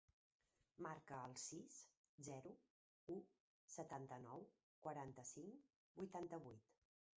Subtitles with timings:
[0.85, 1.75] Marca el sis,
[2.29, 2.55] zero,
[3.17, 3.19] u,
[3.75, 4.49] setanta-nou,
[4.89, 5.71] quaranta-cinc,
[6.03, 6.77] vuitanta-vuit.